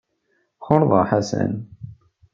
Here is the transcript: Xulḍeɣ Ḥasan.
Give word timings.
Xulḍeɣ 0.65 1.03
Ḥasan. 1.09 1.53